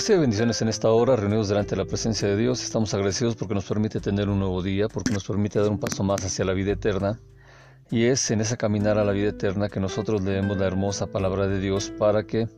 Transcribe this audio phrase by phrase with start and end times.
[0.00, 2.64] Recibe bendiciones en esta hora, reunidos delante de la presencia de Dios.
[2.64, 6.02] Estamos agradecidos porque nos permite tener un nuevo día, porque nos permite dar un paso
[6.02, 7.20] más hacia la vida eterna.
[7.90, 11.48] Y es en esa caminar a la vida eterna que nosotros leemos la hermosa palabra
[11.48, 12.48] de Dios para que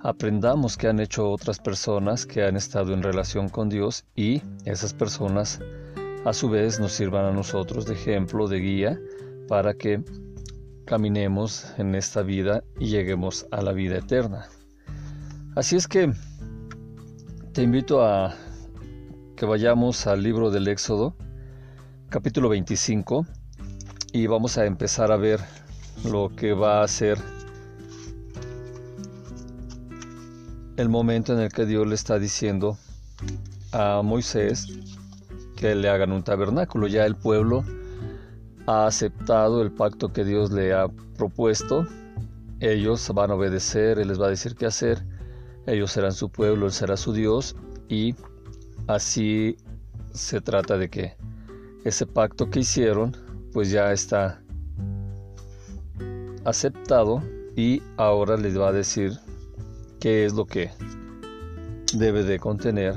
[0.00, 4.94] aprendamos que han hecho otras personas que han estado en relación con Dios y esas
[4.94, 5.60] personas
[6.24, 8.98] a su vez nos sirvan a nosotros de ejemplo, de guía,
[9.46, 10.02] para que
[10.86, 14.48] caminemos en esta vida y lleguemos a la vida eterna.
[15.54, 16.14] Así es que
[17.58, 18.36] te invito a
[19.34, 21.16] que vayamos al libro del Éxodo,
[22.08, 23.26] capítulo 25,
[24.12, 25.40] y vamos a empezar a ver
[26.04, 27.18] lo que va a ser
[30.76, 32.78] el momento en el que Dios le está diciendo
[33.72, 34.68] a Moisés
[35.56, 36.86] que le hagan un tabernáculo.
[36.86, 37.64] Ya el pueblo
[38.68, 40.86] ha aceptado el pacto que Dios le ha
[41.16, 41.88] propuesto.
[42.60, 45.17] Ellos van a obedecer, Él les va a decir qué hacer
[45.68, 47.54] ellos serán su pueblo, Él será su Dios
[47.88, 48.14] y
[48.86, 49.56] así
[50.12, 51.16] se trata de que
[51.84, 53.16] ese pacto que hicieron
[53.52, 54.42] pues ya está
[56.44, 57.22] aceptado
[57.56, 59.12] y ahora les va a decir
[60.00, 60.70] qué es lo que
[61.94, 62.94] debe de contener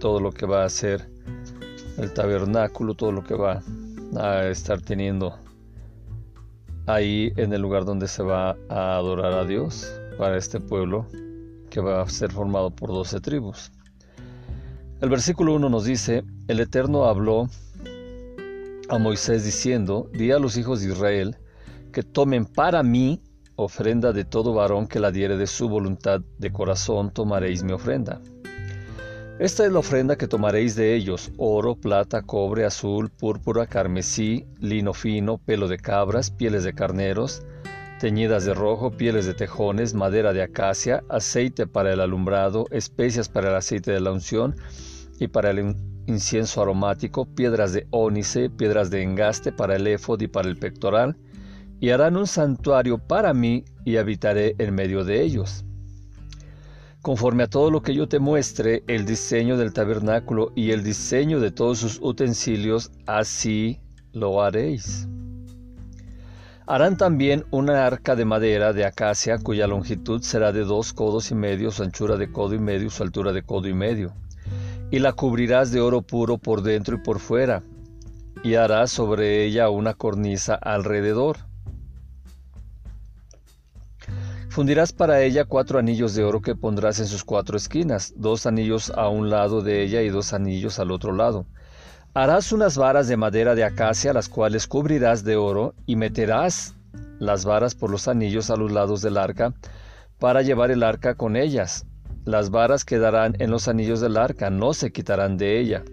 [0.00, 1.08] todo lo que va a ser
[1.98, 3.62] el tabernáculo, todo lo que va
[4.16, 5.38] a estar teniendo
[6.86, 11.06] ahí en el lugar donde se va a adorar a Dios para este pueblo
[11.76, 13.70] que va a ser formado por doce tribus.
[15.02, 17.50] El versículo 1 nos dice, el Eterno habló
[18.88, 21.36] a Moisés diciendo, di a los hijos de Israel
[21.92, 23.20] que tomen para mí
[23.56, 28.22] ofrenda de todo varón que la diere de su voluntad de corazón, tomaréis mi ofrenda.
[29.38, 34.94] Esta es la ofrenda que tomaréis de ellos, oro, plata, cobre, azul, púrpura, carmesí, lino
[34.94, 37.42] fino, pelo de cabras, pieles de carneros,
[37.98, 43.50] teñidas de rojo, pieles de tejones, madera de acacia, aceite para el alumbrado, especias para
[43.50, 44.56] el aceite de la unción
[45.18, 45.76] y para el
[46.06, 51.16] incienso aromático, piedras de ónice, piedras de engaste para el éfod y para el pectoral,
[51.80, 55.64] y harán un santuario para mí y habitaré en medio de ellos.
[57.02, 61.38] Conforme a todo lo que yo te muestre, el diseño del tabernáculo y el diseño
[61.38, 63.78] de todos sus utensilios, así
[64.12, 65.06] lo haréis.
[66.68, 71.36] Harán también una arca de madera de acacia cuya longitud será de dos codos y
[71.36, 74.12] medio, su anchura de codo y medio, su altura de codo y medio.
[74.90, 77.62] Y la cubrirás de oro puro por dentro y por fuera,
[78.42, 81.36] y harás sobre ella una cornisa alrededor.
[84.48, 88.90] Fundirás para ella cuatro anillos de oro que pondrás en sus cuatro esquinas, dos anillos
[88.90, 91.46] a un lado de ella y dos anillos al otro lado.
[92.18, 96.74] Harás unas varas de madera de acacia, las cuales cubrirás de oro, y meterás
[97.18, 99.52] las varas por los anillos a los lados del arca,
[100.18, 101.84] para llevar el arca con ellas.
[102.24, 105.84] Las varas quedarán en los anillos del arca, no se quitarán de ella.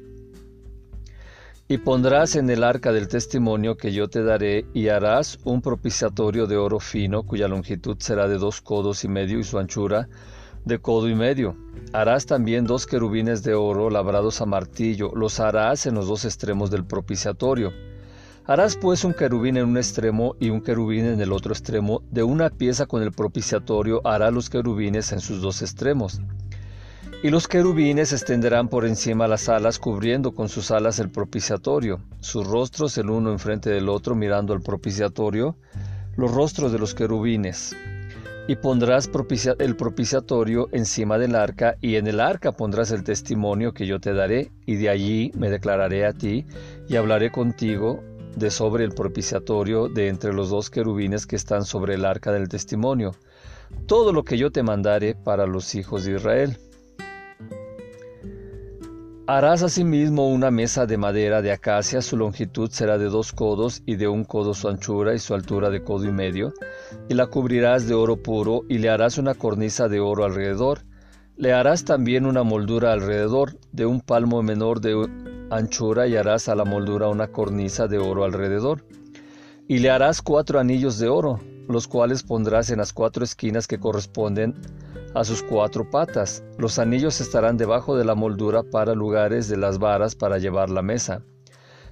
[1.67, 6.47] Y pondrás en el arca del testimonio que yo te daré, y harás un propiciatorio
[6.47, 10.07] de oro fino, cuya longitud será de dos codos y medio y su anchura
[10.65, 11.55] de codo y medio.
[11.93, 16.71] Harás también dos querubines de oro labrados a martillo, los harás en los dos extremos
[16.71, 17.71] del propiciatorio.
[18.45, 22.23] Harás pues un querubín en un extremo y un querubín en el otro extremo, de
[22.23, 26.19] una pieza con el propiciatorio hará los querubines en sus dos extremos.
[27.23, 32.45] Y los querubines extenderán por encima las alas, cubriendo con sus alas el propiciatorio, sus
[32.45, 35.55] rostros el uno enfrente del otro mirando al propiciatorio,
[36.17, 37.73] los rostros de los querubines.
[38.45, 39.09] Y pondrás
[39.59, 44.13] el propiciatorio encima del arca, y en el arca pondrás el testimonio que yo te
[44.13, 46.45] daré, y de allí me declararé a ti,
[46.89, 48.03] y hablaré contigo
[48.35, 52.49] de sobre el propiciatorio de entre los dos querubines que están sobre el arca del
[52.49, 53.15] testimonio,
[53.85, 56.57] todo lo que yo te mandare para los hijos de Israel.
[59.25, 63.95] Harás asimismo una mesa de madera de acacia, su longitud será de dos codos y
[63.95, 66.53] de un codo su anchura y su altura de codo y medio,
[67.07, 70.81] y la cubrirás de oro puro y le harás una cornisa de oro alrededor.
[71.37, 75.07] Le harás también una moldura alrededor de un palmo menor de
[75.49, 78.85] anchura y harás a la moldura una cornisa de oro alrededor.
[79.69, 81.39] Y le harás cuatro anillos de oro,
[81.69, 84.53] los cuales pondrás en las cuatro esquinas que corresponden
[85.13, 86.43] a sus cuatro patas.
[86.57, 90.81] Los anillos estarán debajo de la moldura para lugares de las varas para llevar la
[90.81, 91.21] mesa.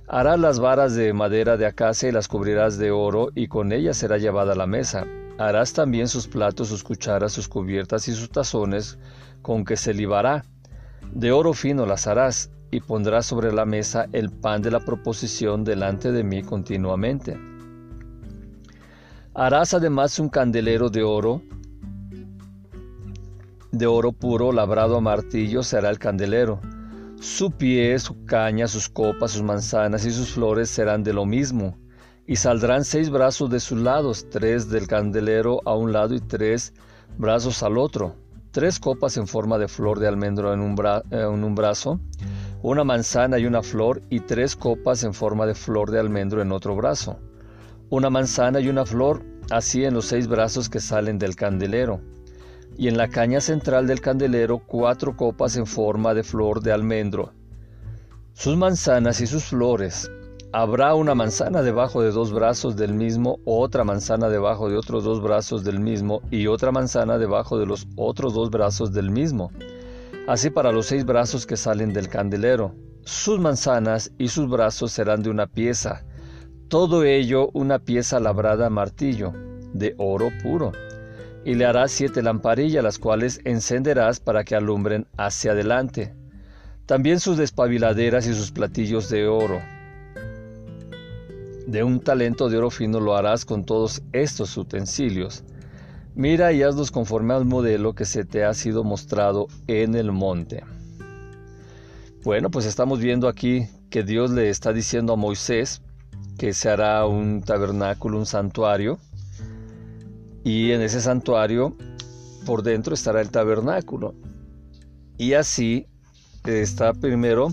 [0.07, 3.97] Harás las varas de madera de acacia y las cubrirás de oro, y con ellas
[3.97, 5.05] será llevada la mesa.
[5.37, 8.97] Harás también sus platos, sus cucharas, sus cubiertas y sus tazones
[9.41, 10.43] con que se libará.
[11.13, 15.63] De oro fino las harás, y pondrás sobre la mesa el pan de la proposición
[15.63, 17.37] delante de mí continuamente.
[19.33, 21.41] Harás además un candelero de oro
[23.71, 26.59] de oro puro labrado a martillo será el candelero.
[27.19, 31.77] Su pie, su caña, sus copas, sus manzanas y sus flores serán de lo mismo.
[32.27, 36.73] Y saldrán seis brazos de sus lados, tres del candelero a un lado y tres
[37.17, 38.15] brazos al otro.
[38.51, 40.75] Tres copas en forma de flor de almendro en un,
[41.11, 42.01] en un brazo,
[42.61, 46.51] una manzana y una flor, y tres copas en forma de flor de almendro en
[46.51, 47.17] otro brazo.
[47.89, 52.01] Una manzana y una flor, así en los seis brazos que salen del candelero
[52.77, 57.33] y en la caña central del candelero cuatro copas en forma de flor de almendro.
[58.33, 60.09] Sus manzanas y sus flores.
[60.53, 65.21] Habrá una manzana debajo de dos brazos del mismo, otra manzana debajo de otros dos
[65.21, 69.51] brazos del mismo y otra manzana debajo de los otros dos brazos del mismo.
[70.27, 72.75] Así para los seis brazos que salen del candelero.
[73.03, 76.03] Sus manzanas y sus brazos serán de una pieza,
[76.67, 79.33] todo ello una pieza labrada a martillo,
[79.73, 80.71] de oro puro
[81.43, 86.13] y le harás siete lamparillas, las cuales encenderás para que alumbren hacia adelante.
[86.85, 89.61] También sus despabiladeras y sus platillos de oro.
[91.67, 95.43] De un talento de oro fino lo harás con todos estos utensilios.
[96.15, 100.63] Mira y hazlos conforme al modelo que se te ha sido mostrado en el monte.
[102.23, 105.81] Bueno, pues estamos viendo aquí que Dios le está diciendo a Moisés
[106.37, 108.99] que se hará un tabernáculo, un santuario,
[110.43, 111.75] y en ese santuario
[112.45, 114.15] por dentro estará el tabernáculo.
[115.17, 115.87] Y así
[116.45, 117.49] está primero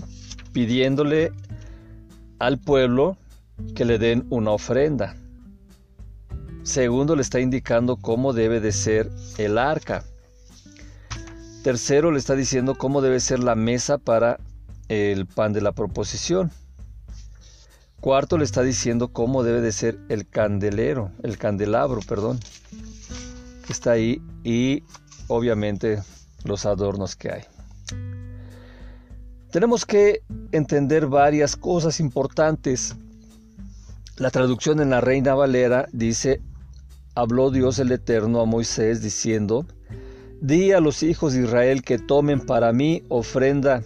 [0.51, 1.31] pidiéndole
[2.39, 3.17] al pueblo
[3.75, 5.15] que le den una ofrenda.
[6.63, 10.03] Segundo, le está indicando cómo debe de ser el arca.
[11.63, 14.39] Tercero, le está diciendo cómo debe ser la mesa para
[14.87, 16.51] el pan de la proposición.
[17.99, 22.39] Cuarto, le está diciendo cómo debe de ser el candelero, el candelabro, perdón
[23.69, 24.83] está ahí y
[25.27, 26.01] obviamente
[26.43, 27.41] los adornos que hay.
[29.51, 30.21] Tenemos que
[30.51, 32.95] entender varias cosas importantes.
[34.17, 36.41] La traducción en la Reina Valera dice,
[37.15, 39.65] habló Dios el Eterno a Moisés diciendo,
[40.39, 43.81] di a los hijos de Israel que tomen para mí ofrenda.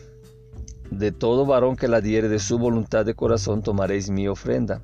[0.92, 4.82] De todo varón que la diere de su voluntad de corazón tomaréis mi ofrenda.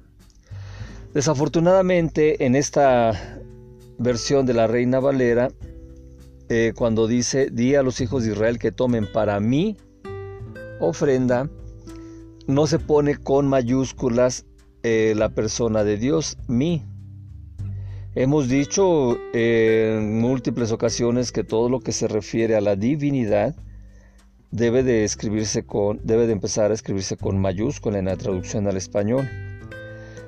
[1.13, 3.38] Desafortunadamente en esta
[4.00, 5.50] versión de la Reina Valera,
[6.48, 9.78] eh, cuando dice, di a los hijos de Israel que tomen para mí
[10.80, 11.50] ofrenda,
[12.48, 14.46] no se pone con mayúsculas
[14.81, 16.86] eh, la persona de Dios, mí.
[18.16, 23.56] Hemos dicho en múltiples ocasiones que todo lo que se refiere a la divinidad
[24.50, 28.78] debe de escribirse con, debe de empezar a escribirse con mayúscula en la traducción al
[28.78, 29.30] español.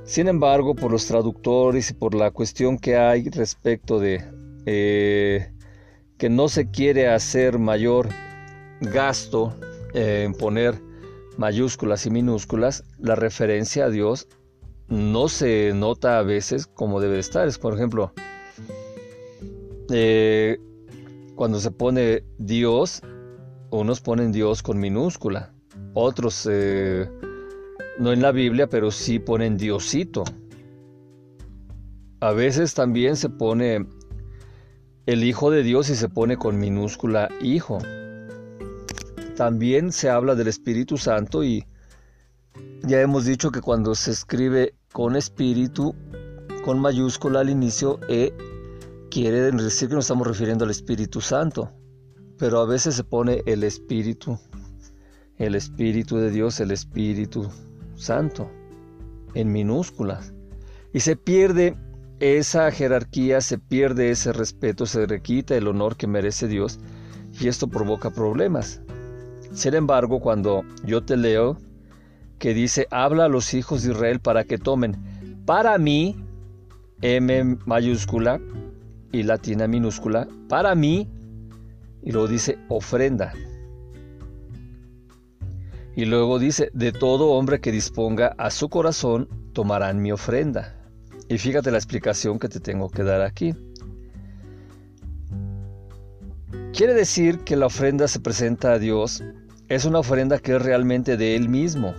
[0.04, 4.24] Sin embargo, por los traductores y por la cuestión que hay respecto de
[4.66, 5.52] eh,
[6.18, 8.10] que no se quiere hacer mayor
[8.82, 9.56] gasto
[9.94, 10.82] en poner
[11.38, 14.28] mayúsculas y minúsculas, la referencia a Dios
[14.88, 17.48] no se nota a veces como debe estar.
[17.48, 18.14] Es, por ejemplo,
[19.90, 20.60] eh,
[21.36, 23.02] cuando se pone Dios,
[23.72, 25.54] unos ponen Dios con minúscula,
[25.94, 27.10] otros eh,
[28.00, 30.24] no en la Biblia, pero sí ponen Diosito.
[32.20, 33.88] A veces también se pone
[35.06, 37.80] el Hijo de Dios y se pone con minúscula Hijo.
[39.36, 41.66] También se habla del Espíritu Santo y
[42.84, 45.96] ya hemos dicho que cuando se escribe con Espíritu,
[46.64, 48.34] con mayúscula al inicio, E,
[49.10, 51.72] quiere decir que nos estamos refiriendo al Espíritu Santo.
[52.38, 54.40] Pero a veces se pone el Espíritu,
[55.38, 57.50] el Espíritu de Dios, el Espíritu
[58.02, 58.50] santo,
[59.34, 60.34] en minúsculas.
[60.94, 61.78] Y se pierde
[62.20, 66.80] esa jerarquía, se pierde ese respeto, se requita el honor que merece Dios
[67.40, 68.82] y esto provoca problemas.
[69.54, 71.58] Sin embargo, cuando yo te leo
[72.40, 74.98] que dice, habla a los hijos de Israel para que tomen
[75.46, 76.16] para mí,
[77.02, 78.40] M mayúscula
[79.12, 81.10] y latina minúscula, para mí,
[82.04, 83.34] y luego dice ofrenda.
[85.96, 90.76] Y luego dice, de todo hombre que disponga a su corazón, tomarán mi ofrenda.
[91.28, 93.54] Y fíjate la explicación que te tengo que dar aquí.
[96.74, 99.24] Quiere decir que la ofrenda se presenta a Dios,
[99.68, 101.94] es una ofrenda que es realmente de Él mismo,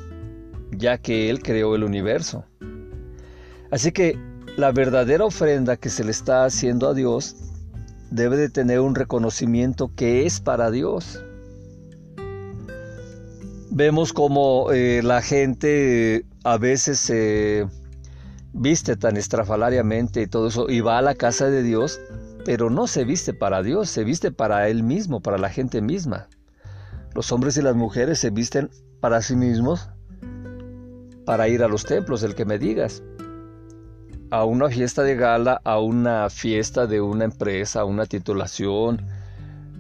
[0.71, 2.45] ya que Él creó el universo.
[3.71, 4.19] Así que
[4.57, 7.37] la verdadera ofrenda que se le está haciendo a Dios
[8.11, 11.25] debe de tener un reconocimiento que es para Dios.
[13.75, 17.67] Vemos como eh, la gente a veces se
[18.53, 21.99] viste tan estrafalariamente y todo eso y va a la casa de Dios
[22.45, 26.29] pero no se viste para Dios, se viste para Él mismo, para la gente misma.
[27.15, 29.89] Los hombres y las mujeres se visten para sí mismos
[31.25, 33.03] para ir a los templos, el que me digas.
[34.31, 39.07] A una fiesta de gala, a una fiesta de una empresa, a una titulación,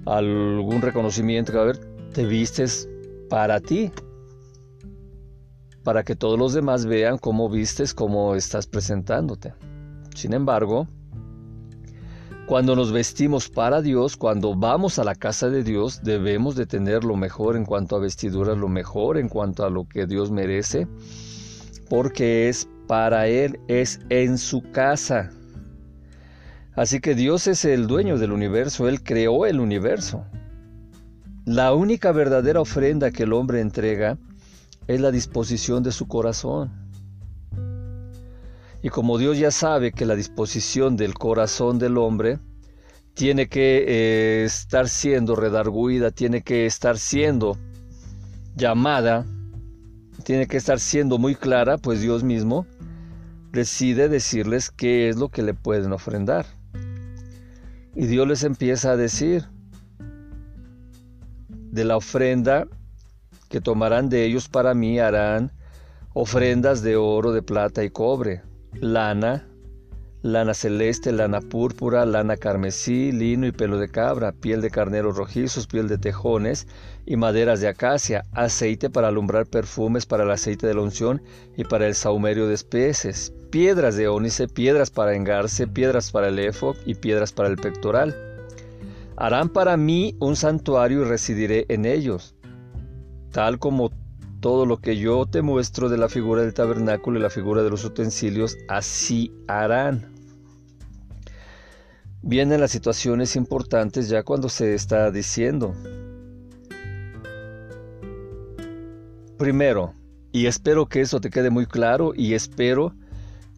[0.06, 1.78] algún reconocimiento que a ver,
[2.12, 2.88] te vistes
[3.33, 3.91] para ti,
[5.83, 9.55] para que todos los demás vean cómo vistes, cómo estás presentándote.
[10.15, 10.87] Sin embargo,
[12.47, 17.05] cuando nos vestimos para Dios, cuando vamos a la casa de Dios, debemos de tener
[17.05, 20.87] lo mejor en cuanto a vestiduras, lo mejor en cuanto a lo que Dios merece,
[21.89, 25.31] porque es para Él, es en su casa.
[26.75, 30.27] Así que Dios es el dueño del universo, Él creó el universo.
[31.44, 34.16] La única verdadera ofrenda que el hombre entrega
[34.87, 36.70] es la disposición de su corazón.
[38.80, 42.38] Y como Dios ya sabe que la disposición del corazón del hombre
[43.14, 47.58] tiene que eh, estar siendo redarguida, tiene que estar siendo
[48.54, 49.26] llamada,
[50.22, 52.66] tiene que estar siendo muy clara, pues Dios mismo
[53.50, 56.46] decide decirles qué es lo que le pueden ofrendar.
[57.96, 59.44] Y Dios les empieza a decir,
[61.73, 62.69] de la ofrenda
[63.49, 65.50] que tomarán de ellos para mí harán
[66.14, 68.43] ofrendas de oro, de plata y cobre,
[68.75, 69.49] lana,
[70.21, 75.67] lana celeste, lana púrpura, lana carmesí, lino y pelo de cabra, piel de carneros rojizos,
[75.67, 76.69] piel de tejones
[77.07, 81.23] y maderas de acacia, aceite para alumbrar perfumes para el aceite de la unción
[81.57, 86.38] y para el saumerio de especies, piedras de ónice, piedras para engarce, piedras para el
[86.38, 88.32] efod y piedras para el pectoral.
[89.16, 92.35] Harán para mí un santuario y residiré en ellos
[93.33, 93.90] tal como
[94.40, 97.71] todo lo que yo te muestro de la figura del tabernáculo y la figura de
[97.71, 100.12] los utensilios, así harán.
[102.23, 105.75] Vienen las situaciones importantes ya cuando se está diciendo.
[109.38, 109.95] Primero,
[110.31, 112.95] y espero que eso te quede muy claro y espero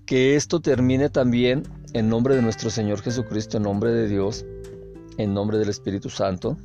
[0.07, 4.45] que esto termine también en nombre de nuestro Señor Jesucristo, en nombre de Dios,
[5.19, 6.57] en nombre del Espíritu Santo.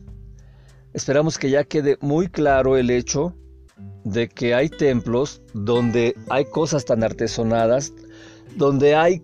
[0.94, 3.36] Esperamos que ya quede muy claro el hecho
[4.04, 7.94] de que hay templos donde hay cosas tan artesonadas,
[8.56, 9.22] donde hay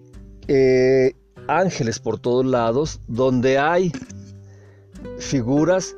[0.47, 1.13] eh,
[1.47, 3.91] ángeles por todos lados, donde hay
[5.17, 5.95] figuras,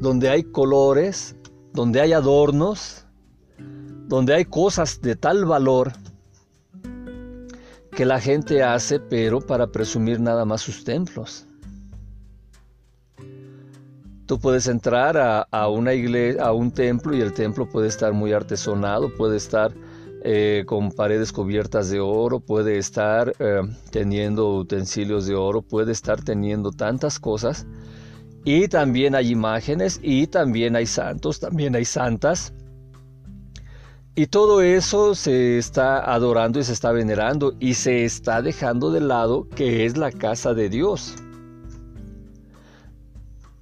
[0.00, 1.36] donde hay colores,
[1.72, 3.06] donde hay adornos,
[4.08, 5.92] donde hay cosas de tal valor
[7.94, 11.46] que la gente hace, pero para presumir nada más sus templos.
[14.26, 18.32] Tú puedes entrar a, una iglesia, a un templo y el templo puede estar muy
[18.32, 19.72] artesonado, puede estar
[20.24, 23.60] eh, con paredes cubiertas de oro, puede estar eh,
[23.90, 27.66] teniendo utensilios de oro, puede estar teniendo tantas cosas.
[28.46, 32.54] Y también hay imágenes y también hay santos, también hay santas.
[34.16, 39.00] Y todo eso se está adorando y se está venerando y se está dejando de
[39.00, 41.16] lado que es la casa de Dios.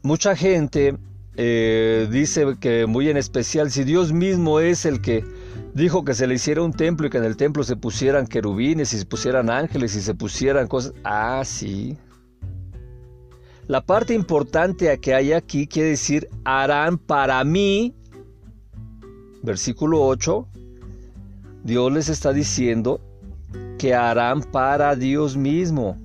[0.02, 0.98] Mucha gente
[1.36, 5.24] eh, dice que muy en especial, si Dios mismo es el que
[5.72, 8.92] dijo que se le hiciera un templo y que en el templo se pusieran querubines
[8.92, 10.92] y se pusieran ángeles y se pusieran cosas.
[11.02, 11.96] Ah, sí.
[13.68, 17.94] La parte importante que hay aquí quiere decir, harán para mí,
[19.42, 20.46] versículo 8,
[21.64, 23.00] Dios les está diciendo
[23.78, 25.98] que harán para Dios mismo,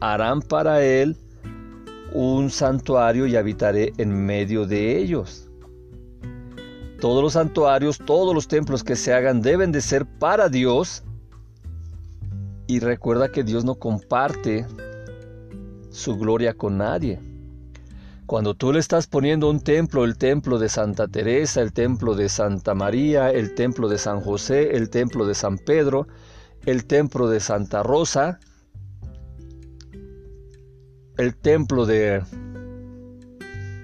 [0.00, 1.16] harán para Él
[2.12, 5.48] un santuario y habitaré en medio de ellos.
[7.00, 11.02] Todos los santuarios, todos los templos que se hagan deben de ser para Dios.
[12.68, 14.66] Y recuerda que Dios no comparte
[15.90, 17.18] su gloria con nadie.
[18.32, 22.30] Cuando tú le estás poniendo un templo, el templo de Santa Teresa, el templo de
[22.30, 26.06] Santa María, el templo de San José, el templo de San Pedro,
[26.64, 28.40] el templo de Santa Rosa,
[31.18, 32.22] el templo de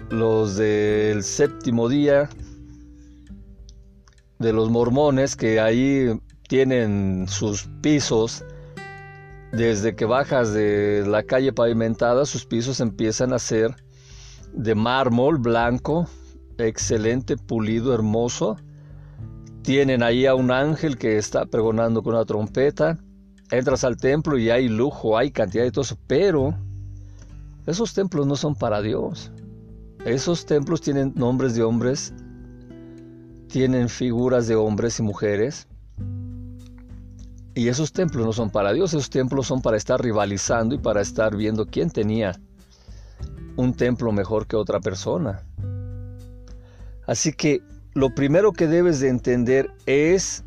[0.08, 2.30] los del séptimo día
[4.38, 8.46] de los mormones que ahí tienen sus pisos
[9.52, 13.76] desde que bajas de la calle pavimentada sus pisos empiezan a ser
[14.52, 16.06] de mármol blanco
[16.58, 18.56] excelente pulido hermoso
[19.62, 22.98] tienen ahí a un ángel que está pregonando con una trompeta
[23.50, 26.54] entras al templo y hay lujo hay cantidad de todo eso pero
[27.68, 29.30] esos templos no son para Dios.
[30.06, 32.14] Esos templos tienen nombres de hombres,
[33.48, 35.68] tienen figuras de hombres y mujeres.
[37.54, 41.02] Y esos templos no son para Dios, esos templos son para estar rivalizando y para
[41.02, 42.40] estar viendo quién tenía
[43.58, 45.42] un templo mejor que otra persona.
[47.08, 47.60] Así que
[47.92, 50.44] lo primero que debes de entender es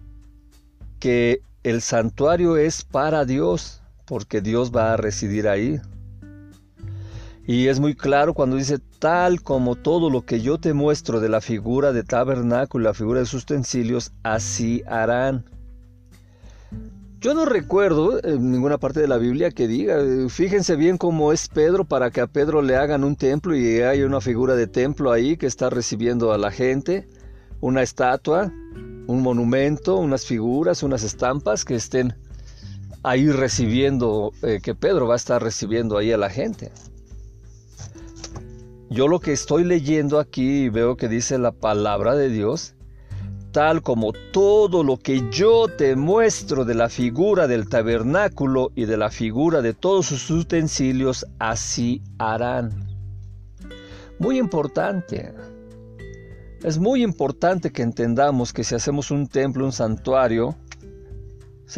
[0.99, 5.81] que el santuario es para Dios, porque Dios va a residir ahí.
[7.45, 11.27] Y es muy claro cuando dice, tal como todo lo que yo te muestro de
[11.27, 15.43] la figura de tabernáculo y la figura de sus utensilios, así harán.
[17.21, 21.49] Yo no recuerdo en ninguna parte de la Biblia que diga, fíjense bien cómo es
[21.49, 25.11] Pedro para que a Pedro le hagan un templo y hay una figura de templo
[25.11, 27.07] ahí que está recibiendo a la gente,
[27.59, 28.51] una estatua,
[29.05, 32.15] un monumento, unas figuras, unas estampas que estén
[33.03, 36.71] ahí recibiendo, eh, que Pedro va a estar recibiendo ahí a la gente.
[38.89, 42.73] Yo lo que estoy leyendo aquí veo que dice la palabra de Dios,
[43.51, 48.97] tal como todo lo que yo te muestro de la figura del tabernáculo y de
[48.97, 52.87] la figura de todos sus utensilios, así harán.
[54.19, 55.33] Muy importante.
[56.63, 60.55] Es muy importante que entendamos que si hacemos un templo, un santuario,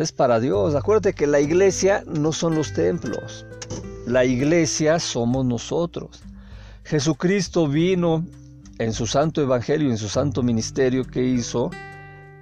[0.02, 0.76] es para Dios.
[0.76, 3.46] Acuérdate que la iglesia no son los templos.
[4.08, 6.24] La iglesia somos nosotros.
[6.84, 8.26] Jesucristo vino
[8.80, 11.70] en su santo evangelio, en su santo ministerio que hizo,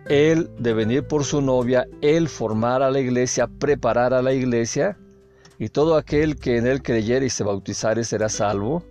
[0.05, 4.97] Él de venir por su novia, Él formar a la iglesia, preparar a la iglesia,
[5.59, 8.83] y todo aquel que en Él creyere y se bautizare será salvo,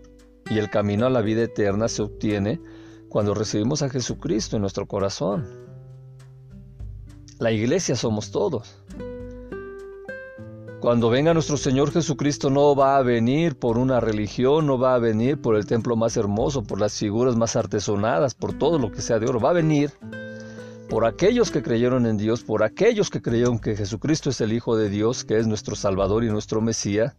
[0.48, 2.60] y el camino a la vida eterna se obtiene
[3.08, 5.48] cuando recibimos a Jesucristo en nuestro corazón.
[7.38, 8.76] La iglesia somos todos.
[10.80, 14.98] Cuando venga nuestro Señor Jesucristo no va a venir por una religión, no va a
[14.98, 19.02] venir por el templo más hermoso, por las figuras más artesonadas, por todo lo que
[19.02, 19.40] sea de oro.
[19.40, 19.92] Va a venir
[20.88, 24.74] por aquellos que creyeron en Dios, por aquellos que creyeron que Jesucristo es el Hijo
[24.74, 27.14] de Dios, que es nuestro Salvador y nuestro Mesías.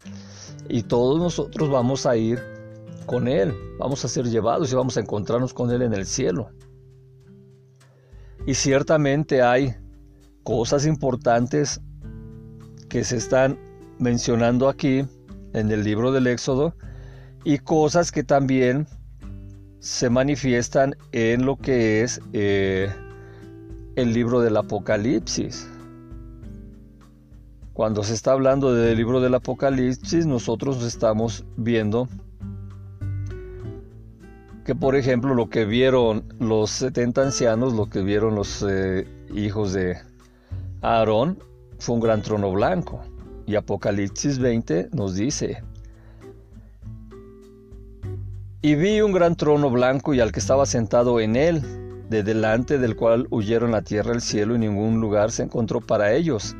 [0.67, 2.41] Y todos nosotros vamos a ir
[3.05, 6.49] con Él, vamos a ser llevados y vamos a encontrarnos con Él en el cielo.
[8.47, 9.75] Y ciertamente hay
[10.41, 11.79] cosas importantes
[12.91, 13.57] que se están
[13.99, 15.05] mencionando aquí
[15.53, 16.75] en el libro del Éxodo
[17.45, 18.85] y cosas que también
[19.79, 22.93] se manifiestan en lo que es eh,
[23.95, 25.69] el libro del Apocalipsis.
[27.71, 32.09] Cuando se está hablando del libro del Apocalipsis, nosotros estamos viendo
[34.65, 39.71] que, por ejemplo, lo que vieron los 70 ancianos, lo que vieron los eh, hijos
[39.71, 39.97] de
[40.81, 41.39] Aarón,
[41.81, 43.01] fue un gran trono blanco.
[43.47, 45.63] Y Apocalipsis 20 nos dice,
[48.61, 51.61] y vi un gran trono blanco y al que estaba sentado en él,
[52.07, 56.13] de delante del cual huyeron la tierra el cielo y ningún lugar se encontró para
[56.13, 56.55] ellos.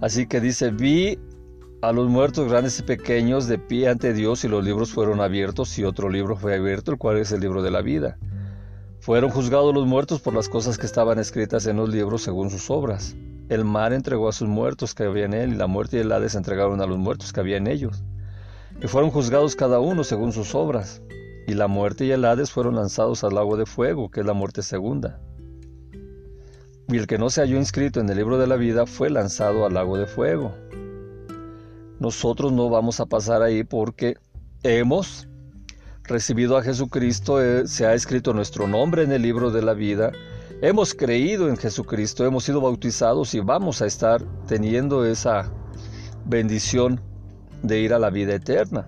[0.00, 1.20] Así que dice, vi
[1.82, 5.78] a los muertos grandes y pequeños de pie ante Dios y los libros fueron abiertos
[5.78, 8.18] y otro libro fue abierto, el cual es el libro de la vida.
[9.02, 12.70] Fueron juzgados los muertos por las cosas que estaban escritas en los libros según sus
[12.70, 13.16] obras.
[13.48, 16.12] El mar entregó a sus muertos que había en él, y la muerte y el
[16.12, 18.04] Hades entregaron a los muertos que había en ellos.
[18.80, 21.02] Y fueron juzgados cada uno según sus obras.
[21.48, 24.34] Y la muerte y el Hades fueron lanzados al lago de fuego, que es la
[24.34, 25.18] muerte segunda.
[26.86, 29.66] Y el que no se halló inscrito en el libro de la vida fue lanzado
[29.66, 30.54] al lago de fuego.
[31.98, 34.16] Nosotros no vamos a pasar ahí porque
[34.62, 35.26] hemos
[36.04, 40.12] recibido a Jesucristo, eh, se ha escrito nuestro nombre en el libro de la vida,
[40.60, 45.50] hemos creído en Jesucristo, hemos sido bautizados y vamos a estar teniendo esa
[46.24, 47.00] bendición
[47.62, 48.86] de ir a la vida eterna.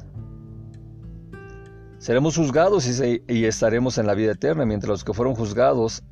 [1.99, 6.03] Seremos juzgados y, estaremos en la vida eterna, mientras los que fueron juzgados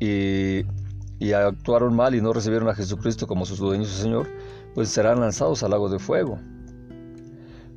[0.00, 0.62] y,
[1.34, 4.28] actuaron mal y no recibieron a Jesucristo como su dueño y Señor,
[4.74, 6.38] pues serán lanzados al lago de fuego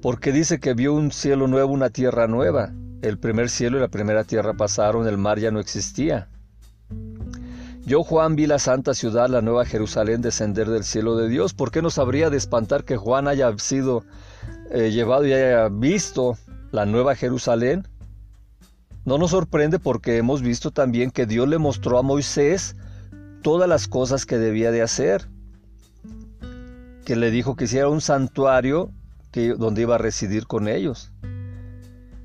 [0.02, 2.74] porque dice que vio un cielo nuevo, una tierra nueva.
[3.02, 6.28] El primer cielo y la primera tierra pasaron, el mar ya no existía.
[7.84, 11.54] Yo, Juan, vi la santa ciudad, la nueva Jerusalén, descender del cielo de Dios.
[11.54, 14.04] ¿Por qué nos habría de espantar que Juan haya sido
[14.72, 16.38] eh, llevado y haya visto
[16.72, 17.88] la nueva Jerusalén?
[19.04, 22.76] No nos sorprende porque hemos visto también que Dios le mostró a Moisés
[23.42, 25.28] todas las cosas que debía de hacer.
[27.04, 28.92] Que le dijo que hiciera un santuario
[29.32, 31.12] donde iba a residir con ellos.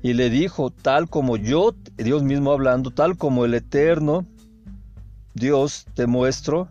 [0.01, 4.25] Y le dijo, tal como yo, Dios mismo hablando, tal como el eterno
[5.33, 6.69] Dios te muestro,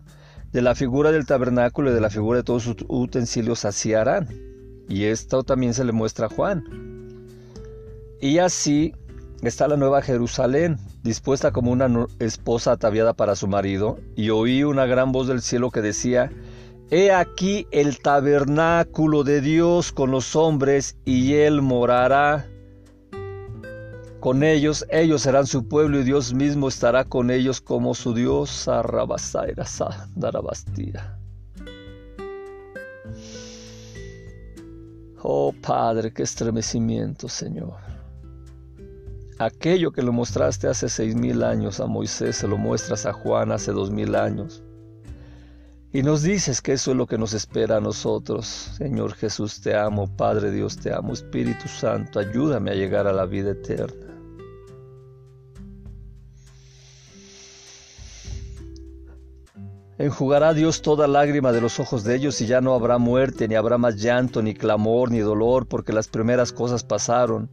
[0.51, 4.27] de la figura del tabernáculo y de la figura de todos sus utensilios así harán.
[4.89, 6.63] Y esto también se le muestra a Juan.
[8.21, 8.93] Y así
[9.41, 14.85] está la nueva Jerusalén, dispuesta como una esposa ataviada para su marido, y oí una
[14.85, 16.31] gran voz del cielo que decía,
[16.89, 22.47] He aquí el tabernáculo de Dios con los hombres, y él morará
[24.21, 28.67] con ellos, ellos serán su pueblo y Dios mismo estará con ellos como su Dios.
[35.21, 37.75] Oh Padre, qué estremecimiento, Señor.
[39.39, 43.51] Aquello que lo mostraste hace seis mil años a Moisés, se lo muestras a Juan
[43.51, 44.63] hace dos mil años.
[45.93, 48.45] Y nos dices que eso es lo que nos espera a nosotros.
[48.77, 53.25] Señor Jesús, te amo, Padre Dios, te amo, Espíritu Santo, ayúdame a llegar a la
[53.25, 54.07] vida eterna.
[59.97, 63.55] Enjugará Dios toda lágrima de los ojos de ellos y ya no habrá muerte, ni
[63.55, 67.49] habrá más llanto, ni clamor, ni dolor, porque las primeras cosas pasaron.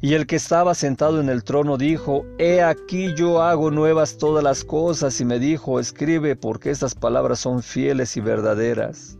[0.00, 4.44] Y el que estaba sentado en el trono dijo, He aquí yo hago nuevas todas
[4.44, 9.18] las cosas, y me dijo, Escribe, porque estas palabras son fieles y verdaderas.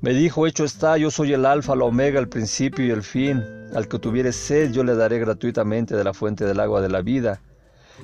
[0.00, 3.42] Me dijo, Hecho está, yo soy el alfa, la omega, el principio y el fin.
[3.74, 7.02] Al que tuviere sed, yo le daré gratuitamente de la fuente del agua de la
[7.02, 7.40] vida.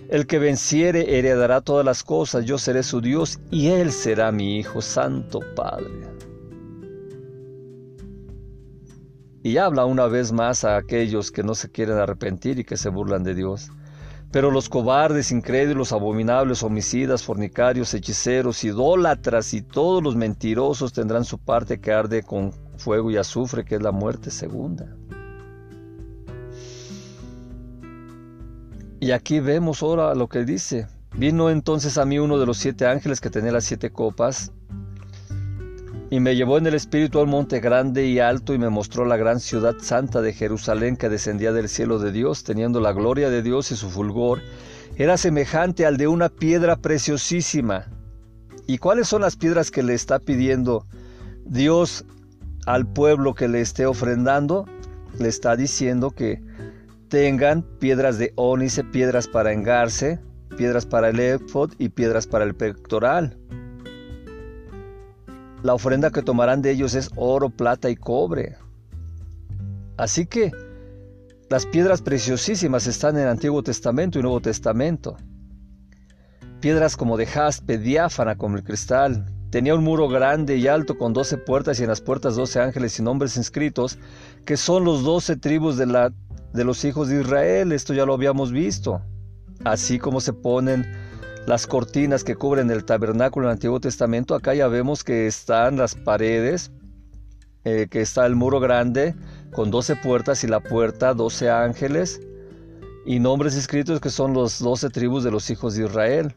[0.09, 4.59] El que venciere heredará todas las cosas, yo seré su Dios y él será mi
[4.59, 6.30] Hijo Santo Padre.
[9.43, 12.91] Y habla una vez más a aquellos que no se quieren arrepentir y que se
[12.91, 13.71] burlan de Dios.
[14.31, 21.39] Pero los cobardes, incrédulos, abominables, homicidas, fornicarios, hechiceros, idólatras y todos los mentirosos tendrán su
[21.39, 24.95] parte que arde con fuego y azufre, que es la muerte segunda.
[29.01, 30.87] Y aquí vemos ahora lo que dice.
[31.17, 34.53] Vino entonces a mí uno de los siete ángeles que tenía las siete copas,
[36.11, 39.17] y me llevó en el espíritu al monte grande y alto y me mostró la
[39.17, 43.43] gran ciudad santa de Jerusalén que descendía del cielo de Dios, teniendo la gloria de
[43.43, 44.43] Dios y su fulgor.
[44.97, 47.87] Era semejante al de una piedra preciosísima.
[48.67, 50.85] ¿Y cuáles son las piedras que le está pidiendo
[51.45, 52.05] Dios
[52.67, 54.67] al pueblo que le esté ofrendando?
[55.17, 56.43] Le está diciendo que
[57.09, 60.19] tengan piedras de ónice, piedras para engarce,
[60.57, 63.39] piedras para el ephod y piedras para el pectoral.
[65.63, 68.57] La ofrenda que tomarán de ellos es oro, plata y cobre.
[69.97, 70.51] Así que
[71.51, 75.17] las piedras preciosísimas están en el Antiguo Testamento y Nuevo Testamento.
[76.61, 79.27] Piedras como de jaspe, diáfana como el cristal.
[79.51, 82.99] Tenía un muro grande y alto con doce puertas y en las puertas doce ángeles
[82.99, 83.99] y nombres inscritos,
[84.45, 86.13] que son los doce tribus de la
[86.53, 89.03] de los hijos de Israel, esto ya lo habíamos visto.
[89.65, 90.87] Así como se ponen
[91.51, 95.77] las cortinas que cubren el tabernáculo en el Antiguo Testamento, acá ya vemos que están
[95.79, 96.71] las paredes,
[97.65, 99.17] eh, que está el muro grande
[99.51, 102.21] con doce puertas y la puerta doce ángeles
[103.05, 106.37] y nombres escritos que son los doce tribus de los hijos de Israel.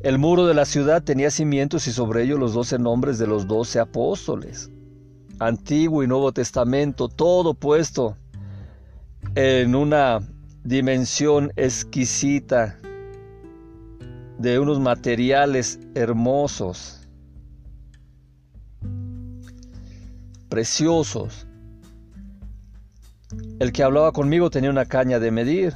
[0.00, 3.46] El muro de la ciudad tenía cimientos y sobre ellos los doce nombres de los
[3.46, 4.68] doce apóstoles.
[5.38, 8.16] Antiguo y Nuevo Testamento, todo puesto
[9.36, 10.18] en una
[10.64, 12.80] dimensión exquisita
[14.42, 17.08] de unos materiales hermosos,
[20.50, 21.46] preciosos.
[23.58, 25.74] El que hablaba conmigo tenía una caña de medir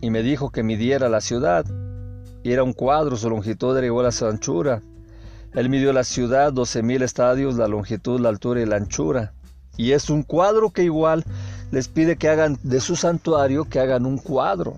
[0.00, 1.64] y me dijo que midiera la ciudad
[2.44, 4.82] y era un cuadro, su longitud era igual a su anchura
[5.54, 9.32] él midió la ciudad, 12.000 estadios, la longitud, la altura y la anchura.
[9.76, 11.24] Y es un cuadro que igual
[11.70, 14.76] les pide que hagan de su santuario, que hagan un cuadro.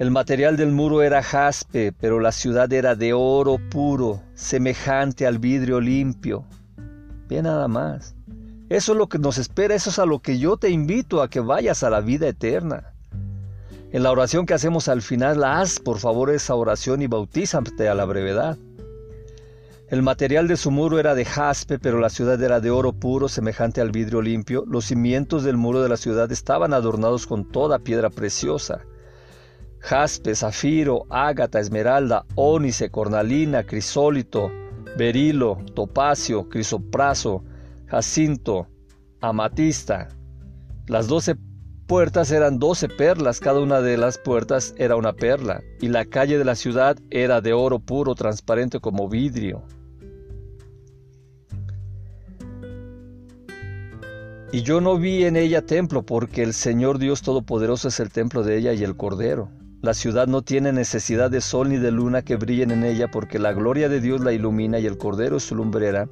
[0.00, 5.38] El material del muro era jaspe, pero la ciudad era de oro puro, semejante al
[5.38, 6.46] vidrio limpio.
[7.28, 8.14] Bien nada más.
[8.70, 11.28] Eso es lo que nos espera, eso es a lo que yo te invito a
[11.28, 12.94] que vayas a la vida eterna.
[13.92, 17.94] En la oración que hacemos al final, haz por favor esa oración y bautízate a
[17.94, 18.56] la brevedad.
[19.88, 23.28] El material de su muro era de jaspe, pero la ciudad era de oro puro,
[23.28, 24.64] semejante al vidrio limpio.
[24.66, 28.80] Los cimientos del muro de la ciudad estaban adornados con toda piedra preciosa.
[29.80, 34.52] Jaspe, zafiro, ágata, esmeralda, ónice, cornalina, crisólito,
[34.96, 37.42] berilo, topacio, crisopraso,
[37.86, 38.68] jacinto,
[39.20, 40.08] amatista.
[40.86, 41.36] Las doce
[41.86, 46.36] puertas eran doce perlas, cada una de las puertas era una perla, y la calle
[46.36, 49.64] de la ciudad era de oro puro, transparente como vidrio.
[54.52, 58.42] Y yo no vi en ella templo, porque el Señor Dios Todopoderoso es el templo
[58.42, 59.48] de ella y el Cordero.
[59.82, 63.38] La ciudad no tiene necesidad de sol ni de luna que brillen en ella, porque
[63.38, 66.06] la gloria de Dios la ilumina y el Cordero es su lumbrera.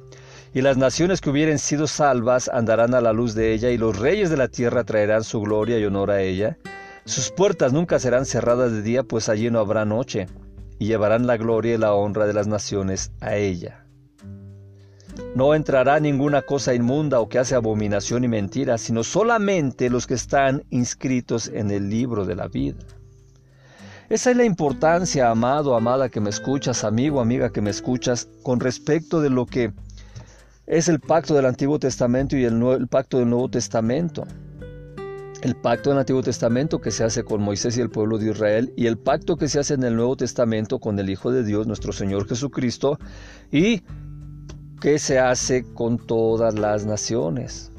[0.55, 3.99] Y las naciones que hubieren sido salvas andarán a la luz de ella, y los
[3.99, 6.57] reyes de la tierra traerán su gloria y honor a ella.
[7.05, 10.25] Sus puertas nunca serán cerradas de día, pues allí no habrá noche,
[10.79, 13.85] y llevarán la gloria y la honra de las naciones a ella.
[15.35, 20.15] No entrará ninguna cosa inmunda o que hace abominación y mentira, sino solamente los que
[20.15, 22.79] están inscritos en el libro de la vida.
[24.09, 28.59] Esa es la importancia, amado, amada que me escuchas, amigo, amiga que me escuchas, con
[28.59, 29.71] respecto de lo que
[30.65, 34.25] es el pacto del Antiguo Testamento y el, pacto del Nuevo Testamento.
[35.43, 38.73] El pacto del Antiguo Testamento que se hace con Moisés y el pueblo de Israel
[38.75, 41.67] y el pacto que se hace en el Nuevo Testamento con el Hijo de Dios,
[41.67, 42.97] nuestro Señor Jesucristo,
[43.51, 43.83] y
[44.81, 47.71] que se hace con todas las naciones,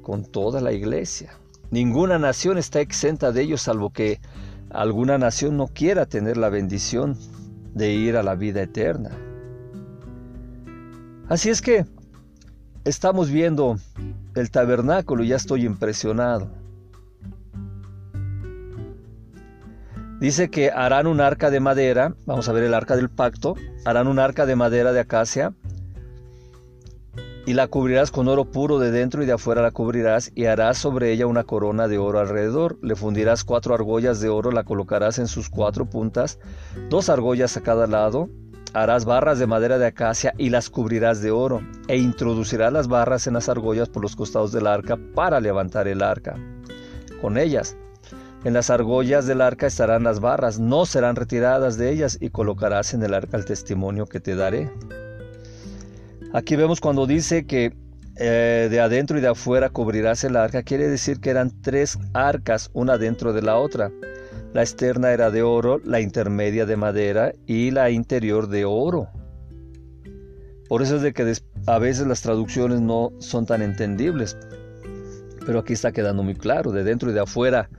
[0.00, 1.38] con toda la iglesia.
[1.70, 4.18] Ninguna nación está exenta de ello salvo que
[4.74, 7.16] alguna nación no quiera tener la bendición
[7.74, 9.10] de ir a la vida eterna.
[11.28, 11.86] Así es que
[12.84, 13.76] estamos viendo
[14.34, 16.50] el tabernáculo y ya estoy impresionado.
[20.20, 24.08] Dice que harán un arca de madera, vamos a ver el arca del pacto, harán
[24.08, 25.54] un arca de madera de acacia
[27.46, 30.78] y la cubrirás con oro puro de dentro y de afuera la cubrirás, y harás
[30.78, 32.78] sobre ella una corona de oro alrededor.
[32.82, 36.38] Le fundirás cuatro argollas de oro, la colocarás en sus cuatro puntas,
[36.88, 38.28] dos argollas a cada lado.
[38.72, 43.26] Harás barras de madera de acacia y las cubrirás de oro, e introducirás las barras
[43.26, 46.36] en las argollas por los costados del arca para levantar el arca.
[47.20, 47.76] Con ellas,
[48.42, 52.94] en las argollas del arca estarán las barras, no serán retiradas de ellas, y colocarás
[52.94, 54.72] en el arca el testimonio que te daré.
[56.34, 57.72] Aquí vemos cuando dice que
[58.16, 62.70] eh, de adentro y de afuera cubrirás el arca, quiere decir que eran tres arcas,
[62.72, 63.92] una dentro de la otra.
[64.52, 69.06] La externa era de oro, la intermedia de madera y la interior de oro.
[70.68, 71.34] Por eso es de que
[71.68, 74.36] a veces las traducciones no son tan entendibles.
[75.46, 77.70] Pero aquí está quedando muy claro, de dentro y de afuera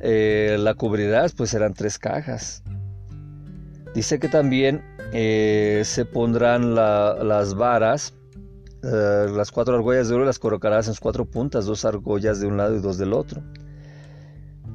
[0.00, 2.62] eh, la cubrirás, pues eran tres cajas.
[3.94, 4.82] Dice que también
[5.16, 8.14] eh, se pondrán las varas,
[8.82, 12.48] eh, las cuatro argollas de oro las colocarás en sus cuatro puntas, dos argollas de
[12.48, 13.40] un lado y dos del otro.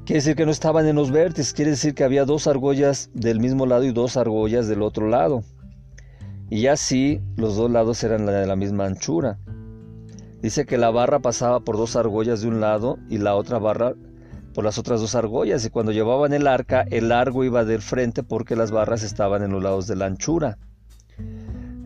[0.06, 3.42] Quiere decir que no estaban en los vértices, quiere decir que había dos argollas del
[3.42, 5.44] mismo lado y dos argollas del otro lado.
[6.50, 9.40] Y así los dos lados eran de la misma anchura.
[10.42, 13.94] Dice que la barra pasaba por dos argollas de un lado y la otra barra
[14.60, 18.24] por las otras dos argollas y cuando llevaban el arca el largo iba del frente
[18.24, 20.58] porque las barras estaban en los lados de la anchura.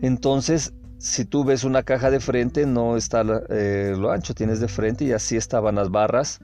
[0.02, 4.66] Entonces, si tú ves una caja de frente no está eh, lo ancho, tienes de
[4.66, 6.40] frente y así estaban las barras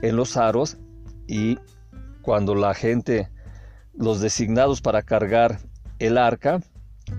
[0.00, 0.78] en los aros
[1.26, 1.58] y
[2.22, 3.28] cuando la gente,
[3.92, 5.58] los designados para cargar
[5.98, 6.62] el arca,